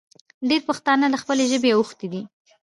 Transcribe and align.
ډېر 0.49 0.61
پښتانه 0.69 1.05
له 1.13 1.17
خپلې 1.21 1.43
ژبې 1.51 1.71
اوښتې 1.75 2.07
دي 2.13 2.21